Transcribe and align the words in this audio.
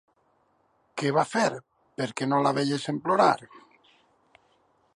Què 1.01 1.11
va 1.17 1.25
fer, 1.33 1.43
perquè 2.01 2.29
no 2.31 2.39
la 2.47 2.53
veiessin 2.59 2.99
plorar? 3.09 3.31